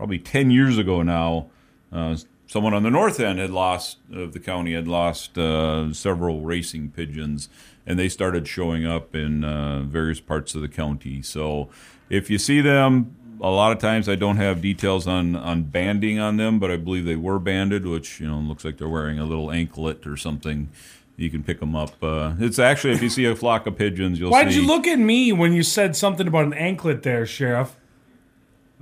probably 0.00 0.18
ten 0.18 0.50
years 0.50 0.78
ago 0.78 1.02
now. 1.02 1.46
Uh, 1.92 2.16
someone 2.46 2.72
on 2.72 2.82
the 2.82 2.90
north 2.90 3.20
end 3.20 3.38
had 3.38 3.50
lost 3.50 3.98
of 4.10 4.32
the 4.32 4.40
county 4.40 4.72
had 4.72 4.88
lost 4.88 5.36
uh, 5.36 5.92
several 5.92 6.40
racing 6.40 6.90
pigeons, 6.90 7.50
and 7.84 7.98
they 7.98 8.08
started 8.08 8.48
showing 8.48 8.86
up 8.86 9.14
in 9.14 9.44
uh, 9.44 9.82
various 9.82 10.18
parts 10.18 10.54
of 10.54 10.62
the 10.62 10.68
county. 10.68 11.20
So 11.20 11.68
if 12.08 12.30
you 12.30 12.38
see 12.38 12.62
them, 12.62 13.14
a 13.42 13.50
lot 13.50 13.72
of 13.72 13.78
times 13.78 14.08
I 14.08 14.14
don't 14.14 14.38
have 14.38 14.62
details 14.62 15.06
on 15.06 15.36
on 15.36 15.64
banding 15.64 16.18
on 16.18 16.38
them, 16.38 16.58
but 16.58 16.70
I 16.70 16.78
believe 16.78 17.04
they 17.04 17.14
were 17.14 17.38
banded, 17.38 17.84
which 17.84 18.20
you 18.20 18.26
know 18.26 18.38
looks 18.38 18.64
like 18.64 18.78
they're 18.78 18.88
wearing 18.88 19.18
a 19.18 19.26
little 19.26 19.50
anklet 19.50 20.06
or 20.06 20.16
something. 20.16 20.70
You 21.18 21.28
can 21.28 21.44
pick 21.44 21.60
them 21.60 21.76
up. 21.76 22.02
Uh, 22.02 22.32
it's 22.38 22.58
actually 22.58 22.94
if 22.94 23.02
you 23.02 23.10
see 23.10 23.26
a 23.26 23.36
flock 23.36 23.66
of 23.66 23.76
pigeons, 23.76 24.18
you'll 24.18 24.30
Why'd 24.30 24.50
see. 24.50 24.60
you 24.60 24.66
look 24.66 24.86
at 24.86 24.98
me 24.98 25.30
when 25.30 25.52
you 25.52 25.62
said 25.62 25.94
something 25.94 26.26
about 26.26 26.46
an 26.46 26.54
anklet 26.54 27.02
there, 27.02 27.26
Sheriff? 27.26 27.76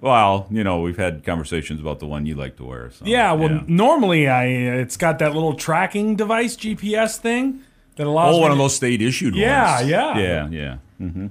Well, 0.01 0.47
you 0.51 0.63
know, 0.63 0.81
we've 0.81 0.97
had 0.97 1.25
conversations 1.25 1.81
about 1.81 1.99
the 1.99 2.07
one 2.07 2.25
you 2.27 2.35
like 2.37 2.57
to 2.57 2.65
wear. 2.65 2.91
So, 2.91 3.05
Yeah, 3.05 3.33
well, 3.33 3.65
normally 3.67 4.29
I 4.29 4.45
it's 4.47 4.97
got 4.97 5.19
that 5.19 5.35
little 5.35 5.55
tracking 5.55 6.15
device 6.17 6.57
GPS 6.57 7.17
thing 7.19 7.61
that 7.97 8.07
allows. 8.07 8.37
Oh, 8.37 8.39
one 8.39 8.53
of 8.53 8.59
those 8.59 8.77
state 8.77 9.03
issued 9.03 9.35
Yeah, 9.35 9.79
ones. 9.79 9.89
yeah. 9.91 10.19
Yeah, 10.19 10.49
yeah. 10.49 10.77
hmm 10.99 11.27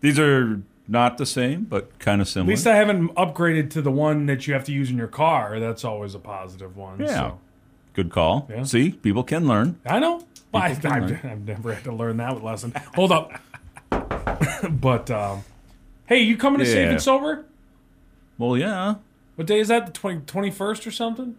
These 0.00 0.18
are 0.18 0.60
not 0.88 1.16
the 1.18 1.26
same, 1.26 1.62
but 1.64 1.96
kind 2.00 2.20
of 2.20 2.26
similar. 2.28 2.50
At 2.50 2.56
least 2.56 2.66
I 2.66 2.74
haven't 2.74 3.10
upgraded 3.14 3.70
to 3.70 3.82
the 3.82 3.92
one 3.92 4.26
that 4.26 4.46
you 4.48 4.54
have 4.54 4.64
to 4.64 4.72
use 4.72 4.90
in 4.90 4.96
your 4.98 5.06
car. 5.06 5.60
That's 5.60 5.84
always 5.84 6.14
a 6.16 6.18
positive 6.18 6.76
one. 6.76 6.98
yeah. 7.00 7.06
so. 7.06 7.38
Good 7.94 8.10
call. 8.10 8.48
Yeah. 8.50 8.64
See, 8.64 8.90
people 8.92 9.22
can 9.22 9.46
learn. 9.46 9.78
I 9.86 9.98
know. 10.00 10.24
Well, 10.50 10.62
I. 10.62 10.68
I've 10.84 11.46
never 11.46 11.74
had 11.74 11.84
to 11.84 11.92
learn 11.92 12.16
that 12.16 12.42
lesson. 12.42 12.72
Hold 12.96 13.12
up. 13.12 13.32
but 14.70 15.10
um, 15.10 15.44
hey, 16.06 16.20
you 16.20 16.36
coming 16.36 16.58
to 16.60 16.66
Safe 16.66 16.76
Yeah. 16.86 16.90
and 16.92 17.02
Sober? 17.02 17.44
Well, 18.38 18.56
yeah. 18.56 18.96
What 19.36 19.46
day 19.46 19.60
is 19.60 19.68
that? 19.68 19.86
The 19.86 19.92
20, 19.92 20.20
21st 20.20 20.86
or 20.86 20.90
something? 20.90 21.36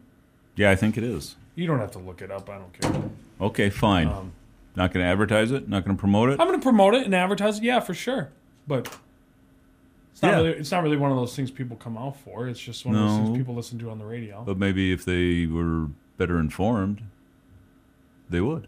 Yeah, 0.56 0.72
I 0.72 0.76
think 0.76 0.98
it 0.98 1.04
is. 1.04 1.36
You 1.56 1.68
don't 1.68 1.80
have 1.80 1.92
to 1.92 2.00
look 2.00 2.22
it 2.22 2.32
up. 2.32 2.50
I 2.50 2.58
don't 2.58 2.74
care. 2.74 3.04
Okay, 3.42 3.70
fine. 3.70 4.08
Um, 4.08 4.32
not 4.76 4.92
going 4.94 5.04
to 5.04 5.10
advertise 5.10 5.52
it. 5.52 5.68
Not 5.70 5.86
going 5.86 5.96
to 5.96 6.00
promote 6.00 6.30
it. 6.30 6.40
I'm 6.40 6.48
going 6.48 6.60
to 6.60 6.64
promote 6.64 6.96
it 6.96 7.06
and 7.06 7.14
advertise 7.14 7.58
it. 7.60 7.64
Yeah, 7.64 7.80
for 7.80 7.94
sure. 7.94 8.30
But 8.68 8.98
it's 10.14 10.22
not 10.22 10.30
Yeah. 10.32 10.38
really. 10.38 10.50
It's 10.60 10.72
not 10.72 10.84
really 10.84 10.98
one 10.98 11.12
of 11.12 11.18
those 11.18 11.36
things 11.36 11.52
people 11.52 11.78
come 11.78 11.98
out 11.98 12.18
for. 12.18 12.48
It's 12.48 12.60
just 12.60 12.86
one 12.86 12.96
of 12.96 13.02
those 13.08 13.18
things 13.20 13.38
people 13.38 13.54
listen 13.54 13.78
to 13.80 13.90
on 13.92 14.00
the 14.00 14.06
radio. 14.06 14.44
But 14.44 14.58
maybe 14.58 14.92
if 14.92 15.06
they 15.06 15.46
were 15.46 15.88
better 16.18 16.40
informed, 16.40 17.02
they 18.30 18.42
would. 18.42 18.68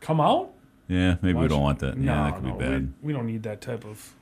Come 0.00 0.20
out? 0.20 0.52
Yeah, 0.88 1.16
maybe 1.22 1.34
Why 1.34 1.42
we 1.42 1.48
don't 1.48 1.62
want 1.62 1.78
that. 1.80 1.96
No, 1.96 2.12
yeah, 2.12 2.24
that 2.24 2.34
could 2.34 2.44
no, 2.44 2.52
be 2.54 2.64
bad. 2.64 2.92
We, 3.02 3.08
we 3.08 3.12
don't 3.12 3.26
need 3.26 3.42
that 3.44 3.60
type 3.60 3.84
of. 3.84 4.14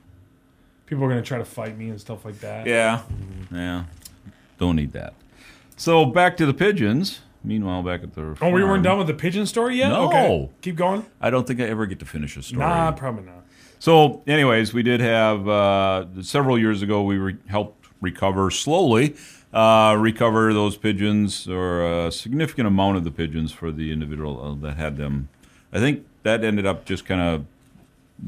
People 0.91 1.05
are 1.05 1.07
going 1.07 1.23
to 1.23 1.25
try 1.25 1.37
to 1.37 1.45
fight 1.45 1.77
me 1.77 1.87
and 1.87 2.01
stuff 2.01 2.25
like 2.25 2.37
that. 2.41 2.67
Yeah, 2.67 3.03
yeah. 3.49 3.85
Don't 4.57 4.75
need 4.75 4.91
that. 4.91 5.13
So 5.77 6.05
back 6.05 6.35
to 6.35 6.45
the 6.45 6.53
pigeons. 6.53 7.21
Meanwhile, 7.45 7.83
back 7.83 8.03
at 8.03 8.13
the 8.13 8.35
Oh, 8.41 8.49
we 8.49 8.61
weren't 8.61 8.83
done 8.83 8.97
with 8.97 9.07
the 9.07 9.13
pigeon 9.13 9.45
story 9.45 9.77
yet. 9.77 9.87
No. 9.87 10.07
Okay, 10.09 10.49
keep 10.59 10.75
going. 10.75 11.05
I 11.21 11.29
don't 11.29 11.47
think 11.47 11.61
I 11.61 11.63
ever 11.63 11.85
get 11.85 11.99
to 11.99 12.05
finish 12.05 12.35
a 12.35 12.43
story. 12.43 12.59
Nah, 12.59 12.91
probably 12.91 13.23
not. 13.23 13.45
So, 13.79 14.21
anyways, 14.27 14.73
we 14.73 14.83
did 14.83 14.99
have 14.99 15.47
uh, 15.47 16.07
several 16.23 16.59
years 16.59 16.81
ago. 16.81 17.03
We 17.03 17.17
re- 17.17 17.37
helped 17.47 17.87
recover 18.01 18.51
slowly, 18.51 19.15
uh, 19.53 19.95
recover 19.97 20.53
those 20.53 20.75
pigeons 20.75 21.47
or 21.47 22.07
a 22.07 22.11
significant 22.11 22.67
amount 22.67 22.97
of 22.97 23.05
the 23.05 23.11
pigeons 23.11 23.53
for 23.53 23.71
the 23.71 23.93
individual 23.93 24.43
uh, 24.43 24.67
that 24.67 24.75
had 24.75 24.97
them. 24.97 25.29
I 25.71 25.79
think 25.79 26.05
that 26.23 26.43
ended 26.43 26.65
up 26.65 26.83
just 26.83 27.05
kind 27.05 27.21
of 27.21 27.45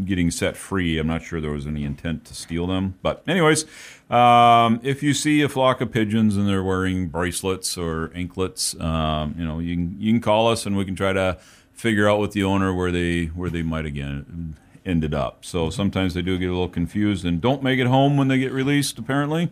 getting 0.05 0.31
set 0.31 0.57
free. 0.57 0.97
I'm 0.97 1.07
not 1.07 1.23
sure 1.23 1.39
there 1.39 1.51
was 1.51 1.67
any 1.67 1.83
intent 1.83 2.25
to 2.25 2.33
steal 2.33 2.67
them, 2.67 2.95
but 3.01 3.23
anyways, 3.27 3.65
um, 4.09 4.79
if 4.83 5.03
you 5.03 5.13
see 5.13 5.41
a 5.41 5.49
flock 5.49 5.81
of 5.81 5.91
pigeons 5.91 6.37
and 6.37 6.47
they're 6.47 6.63
wearing 6.63 7.07
bracelets 7.07 7.77
or 7.77 8.11
anklets, 8.13 8.79
um, 8.79 9.35
you 9.37 9.45
know 9.45 9.59
you 9.59 9.75
can 9.75 9.95
you 9.99 10.11
can 10.13 10.21
call 10.21 10.47
us 10.47 10.65
and 10.65 10.75
we 10.77 10.85
can 10.85 10.95
try 10.95 11.13
to 11.13 11.37
figure 11.73 12.09
out 12.09 12.19
with 12.19 12.31
the 12.31 12.43
owner 12.43 12.73
where 12.73 12.91
they 12.91 13.25
where 13.25 13.49
they 13.49 13.63
might 13.63 13.85
again 13.85 14.55
ended 14.85 15.13
up. 15.13 15.45
So 15.45 15.69
sometimes 15.69 16.13
they 16.13 16.21
do 16.21 16.37
get 16.37 16.47
a 16.47 16.53
little 16.53 16.69
confused 16.69 17.25
and 17.25 17.39
don't 17.39 17.63
make 17.63 17.79
it 17.79 17.87
home 17.87 18.17
when 18.17 18.27
they 18.27 18.37
get 18.37 18.51
released. 18.51 18.99
Apparently, 18.99 19.49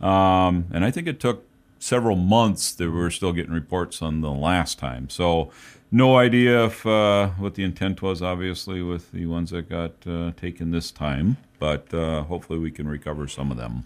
um, 0.00 0.66
and 0.72 0.84
I 0.84 0.90
think 0.90 1.06
it 1.06 1.20
took 1.20 1.44
several 1.80 2.14
months 2.14 2.72
that 2.72 2.84
we 2.84 2.96
were 2.96 3.10
still 3.10 3.32
getting 3.32 3.52
reports 3.52 4.00
on 4.02 4.20
the 4.20 4.30
last 4.30 4.78
time. 4.78 5.08
So 5.08 5.50
no 5.90 6.18
idea 6.18 6.66
if 6.66 6.86
uh, 6.86 7.30
what 7.30 7.54
the 7.54 7.64
intent 7.64 8.00
was, 8.00 8.22
obviously, 8.22 8.80
with 8.82 9.10
the 9.10 9.26
ones 9.26 9.50
that 9.50 9.68
got 9.68 9.92
uh, 10.06 10.30
taken 10.36 10.70
this 10.70 10.92
time. 10.92 11.38
But 11.58 11.92
uh, 11.92 12.22
hopefully 12.24 12.60
we 12.60 12.70
can 12.70 12.86
recover 12.86 13.26
some 13.26 13.50
of 13.50 13.56
them. 13.56 13.84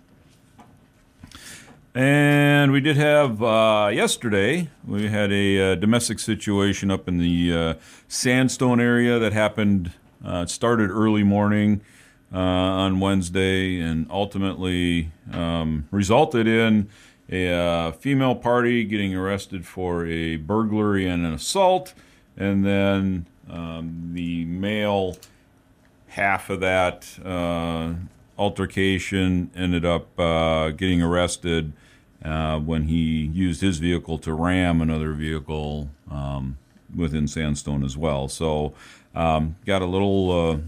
And 1.94 2.72
we 2.72 2.80
did 2.80 2.96
have 2.96 3.40
uh, 3.42 3.88
yesterday. 3.92 4.68
We 4.84 5.08
had 5.08 5.30
a 5.30 5.72
uh, 5.72 5.74
domestic 5.76 6.18
situation 6.18 6.90
up 6.90 7.06
in 7.06 7.18
the 7.18 7.54
uh, 7.54 7.74
Sandstone 8.08 8.80
area 8.80 9.18
that 9.18 9.32
happened. 9.32 9.92
Started 10.46 10.90
early 10.90 11.22
morning 11.22 11.82
on 12.32 12.98
Wednesday, 12.98 13.78
and 13.78 14.06
ultimately 14.10 15.12
um, 15.30 15.86
resulted 15.90 16.48
in 16.48 16.88
a 17.31 17.52
uh, 17.52 17.93
female 17.93 18.35
party 18.35 18.85
getting 18.85 19.14
arrested 19.14 19.66
for 19.66 20.07
a 20.07 20.37
burglary 20.37 21.07
and 21.07 21.25
an 21.25 21.33
assault, 21.33 21.95
and 22.37 22.64
then 22.64 23.26
um, 23.50 24.11
the 24.12 24.45
male 24.45 25.16
half 26.09 26.50
of 26.50 26.61
that 26.61 27.19
uh, 27.25 27.95
altercation 28.38 29.50
ended 29.54 29.85
up 29.85 30.19
uh, 30.19 30.71
getting 30.71 31.02
arrested 31.02 31.73
uh, 32.25 32.59
when 32.59 32.85
he 32.85 33.25
used 33.26 33.61
his 33.61 33.78
vehicle 33.78 34.19
to 34.19 34.33
ram 34.33 34.81
another 34.81 35.12
vehicle 35.12 35.90
um, 36.11 36.57
within 36.95 37.26
Sandstone 37.26 37.85
as 37.85 37.97
well. 37.97 38.28
So 38.28 38.75
um, 39.14 39.57
got 39.66 39.83
a 39.83 39.87
little 39.87 40.31
uh, 40.31 40.59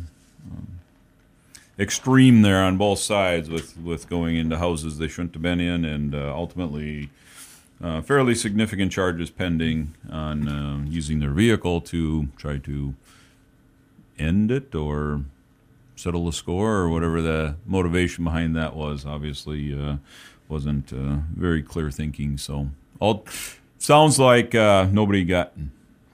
extreme 1.78 2.42
there 2.42 2.62
on 2.62 2.76
both 2.76 2.98
sides 2.98 3.50
with, 3.50 3.76
with 3.78 4.08
going 4.08 4.36
into 4.36 4.58
houses 4.58 4.98
they 4.98 5.08
shouldn't 5.08 5.34
have 5.34 5.42
been 5.42 5.60
in, 5.60 5.84
and 5.84 6.14
uh, 6.14 6.32
ultimately. 6.34 7.10
Uh, 7.78 8.00
fairly 8.00 8.34
significant 8.34 8.90
charges 8.90 9.28
pending 9.28 9.92
on 10.10 10.48
uh, 10.48 10.82
using 10.88 11.20
their 11.20 11.28
vehicle 11.28 11.78
to 11.78 12.26
try 12.38 12.56
to 12.56 12.94
end 14.18 14.50
it 14.50 14.74
or 14.74 15.20
settle 15.96 16.26
the 16.26 16.32
score 16.32 16.76
or 16.76 16.88
whatever 16.90 17.20
the 17.20 17.56
motivation 17.64 18.24
behind 18.24 18.54
that 18.54 18.76
was. 18.76 19.04
Obviously, 19.04 19.78
uh, 19.78 19.96
wasn't 20.48 20.92
uh, 20.92 21.16
very 21.34 21.62
clear 21.62 21.90
thinking. 21.90 22.38
So, 22.38 22.68
all 23.00 23.26
sounds 23.78 24.18
like 24.18 24.54
uh, 24.54 24.88
nobody 24.92 25.24
got 25.24 25.52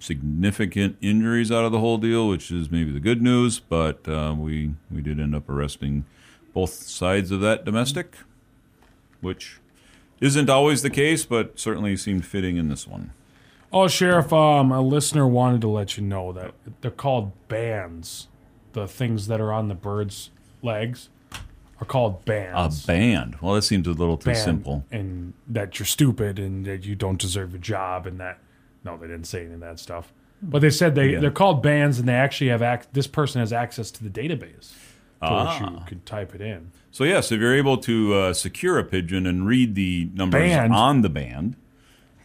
significant 0.02 0.96
injuries 1.00 1.50
out 1.50 1.64
of 1.64 1.72
the 1.72 1.78
whole 1.78 1.98
deal, 1.98 2.28
which 2.28 2.50
is 2.50 2.70
maybe 2.70 2.90
the 2.90 3.00
good 3.00 3.22
news. 3.22 3.60
But 3.60 4.06
uh, 4.08 4.34
we 4.36 4.74
we 4.90 5.00
did 5.00 5.20
end 5.20 5.34
up 5.34 5.48
arresting 5.48 6.04
both 6.52 6.72
sides 6.72 7.30
of 7.30 7.40
that 7.40 7.64
domestic, 7.64 8.16
which 9.20 9.58
isn't 10.20 10.50
always 10.50 10.82
the 10.82 10.90
case, 10.90 11.24
but 11.24 11.58
certainly 11.58 11.96
seemed 11.96 12.26
fitting 12.26 12.56
in 12.56 12.68
this 12.68 12.86
one. 12.86 13.12
Oh, 13.72 13.88
Sheriff, 13.88 14.32
um, 14.32 14.70
a 14.70 14.82
listener 14.82 15.26
wanted 15.26 15.62
to 15.62 15.68
let 15.68 15.96
you 15.96 16.02
know 16.02 16.32
that 16.32 16.52
they're 16.82 16.90
called 16.90 17.32
bands. 17.48 18.28
The 18.74 18.86
things 18.86 19.28
that 19.28 19.40
are 19.40 19.52
on 19.52 19.68
the 19.68 19.74
bird's 19.74 20.30
legs 20.62 21.08
are 21.80 21.86
called 21.86 22.24
bands. 22.24 22.84
A 22.84 22.86
band. 22.86 23.36
Well, 23.40 23.54
that 23.54 23.62
seems 23.62 23.86
a 23.86 23.92
little 23.92 24.16
too 24.16 24.26
Band, 24.26 24.38
simple. 24.38 24.84
And 24.90 25.32
that 25.48 25.78
you're 25.78 25.86
stupid 25.86 26.38
and 26.38 26.64
that 26.66 26.84
you 26.84 26.94
don't 26.94 27.18
deserve 27.18 27.54
a 27.54 27.58
job 27.58 28.06
and 28.06 28.20
that. 28.20 28.38
No, 28.84 28.96
they 28.96 29.06
didn't 29.06 29.26
say 29.26 29.44
any 29.44 29.54
of 29.54 29.60
that 29.60 29.78
stuff. 29.78 30.12
But 30.42 30.60
they 30.60 30.70
said 30.70 30.94
they, 30.94 31.10
Yeah. 31.12 31.20
they're 31.20 31.30
called 31.30 31.62
bands 31.62 31.98
and 32.00 32.08
they 32.08 32.14
actually 32.14 32.48
have 32.50 32.62
ac- 32.62 32.88
this 32.92 33.06
person 33.06 33.40
has 33.40 33.52
access 33.52 33.90
to 33.92 34.02
the 34.04 34.10
database 34.10 34.72
to 35.22 35.28
which 35.30 35.60
you 35.60 35.76
Ah. 35.78 35.84
could 35.86 36.04
type 36.04 36.34
it 36.34 36.40
in. 36.40 36.72
So 36.90 37.04
yes, 37.04 37.30
if 37.30 37.40
you're 37.40 37.54
able 37.54 37.76
to 37.78 38.14
uh, 38.14 38.32
secure 38.34 38.78
a 38.78 38.84
pigeon 38.84 39.24
and 39.26 39.46
read 39.46 39.74
the 39.76 40.10
numbers 40.14 40.40
Band. 40.50 40.72
on 40.74 41.02
the 41.02 41.08
band, 41.08 41.54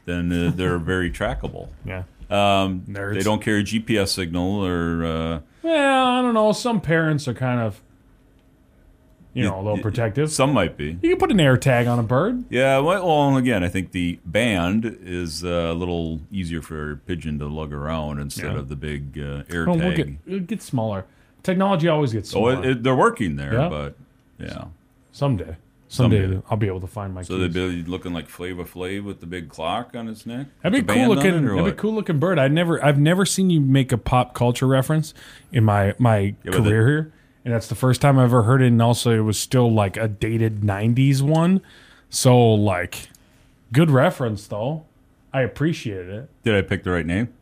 then 0.06 0.32
uh, 0.32 0.52
they're 0.56 0.80
very 0.80 1.12
trackable. 1.12 1.70
Yeah. 1.86 2.04
Um, 2.30 2.82
Nerds. 2.90 3.14
they 3.14 3.22
don't 3.22 3.42
carry 3.42 3.64
GPS 3.64 4.10
signal 4.10 4.66
or 4.66 5.06
uh, 5.06 5.40
Well, 5.64 6.06
I 6.08 6.22
don't 6.22 6.34
know. 6.34 6.52
Some 6.52 6.82
parents 6.82 7.26
are 7.28 7.34
kind 7.34 7.62
of, 7.62 7.82
you 9.38 9.44
know, 9.44 9.60
a 9.60 9.62
little 9.62 9.78
protective. 9.80 10.32
some 10.32 10.52
might 10.54 10.76
be. 10.78 10.98
You 11.02 11.10
can 11.12 11.18
put 11.18 11.32
an 11.32 11.38
AirTag 11.38 11.88
on 11.92 12.00
a 12.00 12.04
bird. 12.04 12.44
Yeah, 12.50 12.80
well, 12.80 13.38
again, 13.38 13.64
I 13.64 13.70
think 13.70 13.92
the 13.92 14.20
band 14.26 14.98
is 15.04 15.44
uh, 15.44 15.48
a 15.48 15.74
little 15.74 16.20
easier 16.32 16.62
for 16.62 16.92
a 16.94 16.98
pigeon 16.98 17.38
to 17.40 17.48
lug 17.48 17.72
around 17.74 18.20
instead 18.20 18.54
Yeah. 18.54 18.60
of 18.60 18.70
the 18.70 18.76
big 18.76 19.20
uh, 19.20 19.44
air 19.52 19.66
we'll 19.66 19.78
tag. 19.80 19.96
get, 20.26 20.34
it 20.34 20.48
gets 20.48 20.66
smaller. 20.66 21.06
Technology 21.44 21.88
always 21.88 22.14
gets 22.14 22.30
oh, 22.36 22.40
smaller. 22.50 22.64
it, 22.64 22.66
it, 22.70 22.84
they're 22.84 22.96
working 22.96 23.36
there, 23.36 23.54
Yeah. 23.54 23.70
but 23.70 23.96
yeah. 24.40 24.66
someday, 25.12 25.56
someday, 25.88 26.22
Someday. 26.24 26.42
I'll 26.50 26.58
be 26.58 26.68
able 26.68 26.82
to 26.82 26.88
find 26.88 27.14
my 27.14 27.22
So 27.22 27.38
keys. 27.38 27.54
they'd 27.54 27.84
be 27.84 27.90
looking 27.90 28.14
like 28.14 28.28
Flavor 28.28 28.66
Flav 28.66 29.04
with 29.04 29.20
the 29.22 29.26
big 29.28 29.48
clock 29.50 29.96
on 29.96 30.08
his 30.08 30.26
neck. 30.26 30.48
That'd 30.62 30.86
be 30.86 30.94
cool 30.94 31.08
looking. 31.16 31.46
That'd 31.46 31.66
be 31.66 31.72
cool 31.80 31.94
looking 31.94 32.20
bird. 32.20 32.40
I 32.40 32.48
never, 32.50 32.84
I've 32.84 33.00
never 33.00 33.26
seen 33.26 33.50
you 33.50 33.62
make 33.62 33.92
a 33.92 33.98
pop 33.98 34.34
culture 34.34 34.68
reference 34.68 35.14
in 35.52 35.64
my 35.64 35.94
my 36.00 36.36
Yeah, 36.44 36.52
career 36.52 36.88
here, 36.88 37.14
and 37.48 37.54
that's 37.54 37.68
the 37.68 37.76
first 37.76 38.02
time 38.02 38.20
I 38.20 38.26
ever 38.26 38.44
heard 38.44 38.62
it. 38.62 38.68
And 38.68 38.82
also, 38.82 39.10
it 39.12 39.22
was 39.22 39.40
still 39.40 39.72
like 39.72 39.96
a 39.96 40.10
dated 40.10 40.64
'90s 40.64 41.22
one, 41.22 41.62
so 42.10 42.38
like, 42.38 43.08
good 43.72 43.90
reference 43.90 44.48
though. 44.48 44.84
I 45.32 45.44
appreciated 45.44 46.10
it. 46.10 46.30
Did 46.44 46.56
I 46.56 46.62
pick 46.62 46.84
the 46.84 46.92
right 46.92 47.06
name? 47.06 47.34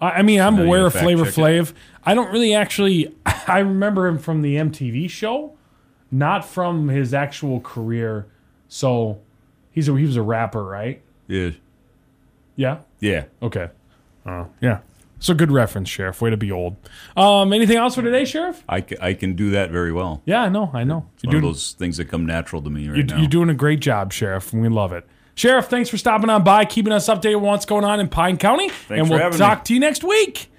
I, 0.00 0.10
I 0.12 0.22
mean, 0.22 0.40
I'm 0.40 0.58
aware 0.58 0.86
of 0.86 0.94
Flavor. 0.94 1.26
Flav. 1.26 1.74
I 2.02 2.14
don't 2.14 2.32
really 2.32 2.54
actually. 2.54 3.14
I 3.26 3.58
remember 3.58 4.06
him 4.06 4.16
from 4.16 4.40
the 4.40 4.56
MTV 4.56 5.10
show, 5.10 5.52
not 6.10 6.46
from 6.46 6.88
his 6.88 7.12
actual 7.12 7.60
career. 7.60 8.24
So, 8.68 9.20
he's 9.70 9.86
a 9.86 9.94
he 9.98 10.06
was 10.06 10.16
a 10.16 10.22
rapper, 10.22 10.64
right? 10.64 11.02
Yeah. 11.28 11.50
Yeah. 12.56 12.78
Yeah. 13.00 13.24
Okay. 13.42 13.68
Uh, 14.24 14.46
yeah. 14.62 14.78
So 15.20 15.32
good 15.32 15.50
reference, 15.50 15.88
Sheriff. 15.88 16.20
Way 16.20 16.30
to 16.30 16.36
be 16.36 16.52
old. 16.52 16.76
Um, 17.16 17.52
anything 17.52 17.76
else 17.76 17.94
for 17.94 18.02
today, 18.02 18.24
Sheriff? 18.24 18.62
I, 18.68 18.84
I 19.00 19.14
can 19.14 19.34
do 19.34 19.50
that 19.52 19.70
very 19.70 19.92
well. 19.92 20.22
Yeah, 20.26 20.42
I 20.42 20.48
know. 20.48 20.70
I 20.74 20.84
know. 20.84 21.06
It's 21.14 21.24
one 21.24 21.36
of 21.36 21.42
those 21.42 21.72
things 21.72 21.96
that 21.96 22.06
come 22.06 22.26
natural 22.26 22.60
to 22.62 22.70
me 22.70 22.88
right 22.88 22.96
You're, 22.96 23.06
now. 23.06 23.16
you're 23.18 23.28
doing 23.28 23.48
a 23.48 23.54
great 23.54 23.80
job, 23.80 24.12
Sheriff, 24.12 24.52
and 24.52 24.60
we 24.60 24.68
love 24.68 24.92
it. 24.92 25.06
Sheriff, 25.34 25.66
thanks 25.66 25.88
for 25.88 25.96
stopping 25.96 26.30
on 26.30 26.44
by, 26.44 26.64
keeping 26.64 26.92
us 26.92 27.08
updated 27.08 27.36
on 27.36 27.42
what's 27.42 27.66
going 27.66 27.84
on 27.84 28.00
in 28.00 28.08
Pine 28.08 28.36
County, 28.36 28.70
and 28.88 29.08
for 29.08 29.18
we'll 29.18 29.30
talk 29.32 29.60
me. 29.60 29.64
to 29.64 29.74
you 29.74 29.80
next 29.80 30.04
week. 30.04 30.50